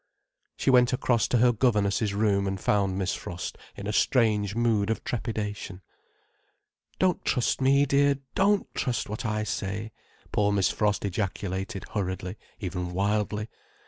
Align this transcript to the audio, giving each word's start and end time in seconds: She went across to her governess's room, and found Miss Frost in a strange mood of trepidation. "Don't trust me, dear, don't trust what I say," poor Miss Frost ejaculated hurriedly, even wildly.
She 0.57 0.71
went 0.71 0.93
across 0.93 1.27
to 1.27 1.37
her 1.37 1.51
governess's 1.51 2.15
room, 2.15 2.47
and 2.47 2.59
found 2.59 2.97
Miss 2.97 3.13
Frost 3.13 3.55
in 3.75 3.85
a 3.85 3.93
strange 3.93 4.55
mood 4.55 4.89
of 4.89 5.03
trepidation. 5.03 5.83
"Don't 6.97 7.23
trust 7.23 7.61
me, 7.61 7.85
dear, 7.85 8.15
don't 8.33 8.65
trust 8.73 9.09
what 9.09 9.27
I 9.27 9.43
say," 9.43 9.91
poor 10.31 10.51
Miss 10.51 10.71
Frost 10.71 11.05
ejaculated 11.05 11.83
hurriedly, 11.91 12.39
even 12.59 12.93
wildly. 12.93 13.47